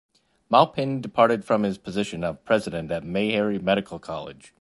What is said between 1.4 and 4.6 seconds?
from his position of president at Meharry Medical College.